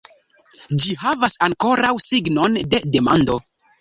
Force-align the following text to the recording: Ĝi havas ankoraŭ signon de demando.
Ĝi 0.85 0.95
havas 1.01 1.37
ankoraŭ 1.49 1.93
signon 2.07 2.57
de 2.73 2.81
demando. 2.97 3.37